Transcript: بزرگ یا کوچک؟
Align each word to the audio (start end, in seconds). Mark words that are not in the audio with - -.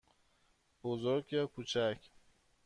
بزرگ 0.83 1.33
یا 1.33 1.47
کوچک؟ 1.47 1.97